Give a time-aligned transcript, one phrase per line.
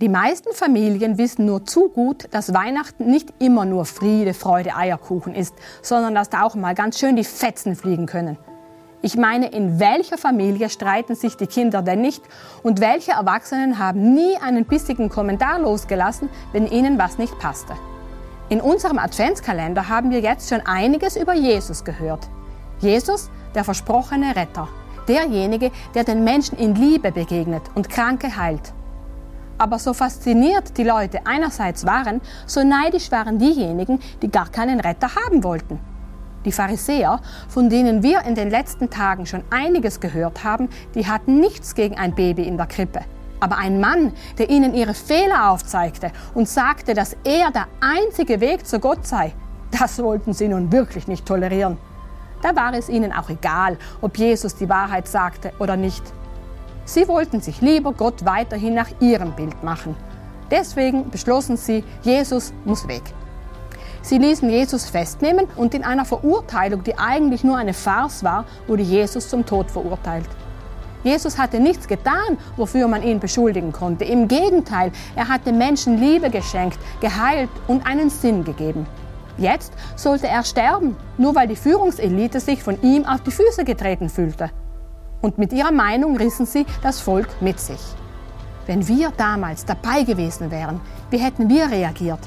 [0.00, 5.36] Die meisten Familien wissen nur zu gut, dass Weihnachten nicht immer nur Friede, Freude, Eierkuchen
[5.36, 8.36] ist, sondern dass da auch mal ganz schön die Fetzen fliegen können.
[9.02, 12.24] Ich meine, in welcher Familie streiten sich die Kinder denn nicht
[12.64, 17.74] und welche Erwachsenen haben nie einen bissigen Kommentar losgelassen, wenn ihnen was nicht passte?
[18.48, 22.28] In unserem Adventskalender haben wir jetzt schon einiges über Jesus gehört.
[22.80, 24.68] Jesus, der versprochene Retter,
[25.06, 28.74] derjenige, der den Menschen in Liebe begegnet und Kranke heilt.
[29.58, 35.08] Aber so fasziniert die Leute einerseits waren, so neidisch waren diejenigen, die gar keinen Retter
[35.14, 35.78] haben wollten.
[36.44, 41.40] Die Pharisäer, von denen wir in den letzten Tagen schon einiges gehört haben, die hatten
[41.40, 43.00] nichts gegen ein Baby in der Krippe.
[43.40, 48.66] Aber ein Mann, der ihnen ihre Fehler aufzeigte und sagte, dass er der einzige Weg
[48.66, 49.32] zu Gott sei,
[49.70, 51.78] das wollten sie nun wirklich nicht tolerieren.
[52.42, 56.02] Da war es ihnen auch egal, ob Jesus die Wahrheit sagte oder nicht.
[56.86, 59.96] Sie wollten sich lieber Gott weiterhin nach ihrem Bild machen.
[60.50, 63.02] Deswegen beschlossen sie, Jesus muss weg.
[64.02, 68.82] Sie ließen Jesus festnehmen und in einer Verurteilung, die eigentlich nur eine Farce war, wurde
[68.82, 70.28] Jesus zum Tod verurteilt.
[71.02, 74.04] Jesus hatte nichts getan, wofür man ihn beschuldigen konnte.
[74.04, 78.86] Im Gegenteil, er hatte Menschen Liebe geschenkt, geheilt und einen Sinn gegeben.
[79.38, 84.08] Jetzt sollte er sterben, nur weil die Führungselite sich von ihm auf die Füße getreten
[84.08, 84.50] fühlte
[85.24, 87.80] und mit ihrer Meinung rissen sie das Volk mit sich.
[88.66, 92.20] Wenn wir damals dabei gewesen wären, wie hätten wir reagiert?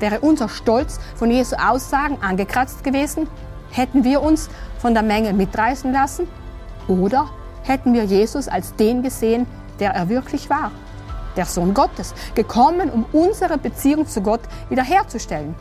[0.00, 3.28] Wäre unser Stolz von Jesu Aussagen angekratzt gewesen?
[3.70, 6.26] Hätten wir uns von der Menge mitreißen lassen?
[6.88, 7.30] Oder
[7.62, 9.46] hätten wir Jesus als den gesehen,
[9.78, 10.72] der er wirklich war?
[11.36, 15.54] Der Sohn Gottes, gekommen, um unsere Beziehung zu Gott wiederherzustellen.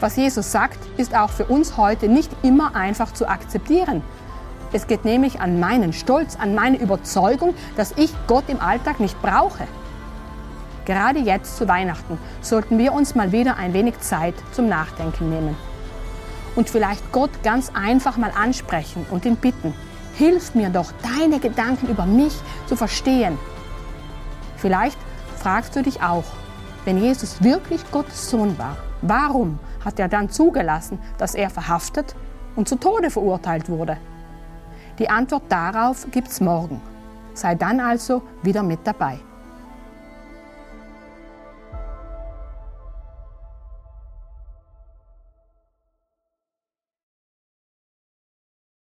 [0.00, 4.02] Was Jesus sagt, ist auch für uns heute nicht immer einfach zu akzeptieren.
[4.74, 9.22] Es geht nämlich an meinen Stolz, an meine Überzeugung, dass ich Gott im Alltag nicht
[9.22, 9.68] brauche.
[10.84, 15.56] Gerade jetzt zu Weihnachten sollten wir uns mal wieder ein wenig Zeit zum Nachdenken nehmen.
[16.56, 19.72] Und vielleicht Gott ganz einfach mal ansprechen und ihn bitten,
[20.16, 20.90] hilf mir doch,
[21.20, 22.34] deine Gedanken über mich
[22.66, 23.38] zu verstehen.
[24.56, 24.98] Vielleicht
[25.36, 26.24] fragst du dich auch,
[26.84, 32.16] wenn Jesus wirklich Gottes Sohn war, warum hat er dann zugelassen, dass er verhaftet
[32.56, 33.98] und zu Tode verurteilt wurde?
[34.98, 36.80] Die Antwort darauf gibt's morgen.
[37.34, 39.18] Sei dann also wieder mit dabei.